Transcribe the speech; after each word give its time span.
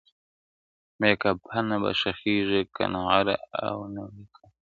بې 0.99 1.11
کفنه 1.21 1.75
به 1.81 1.91
ښخېږې، 1.99 2.61
که 2.75 2.83
نعره 2.93 3.35
وا 3.77 3.87
نه 3.93 4.01
ورې 4.07 4.25
قامه. 4.35 4.49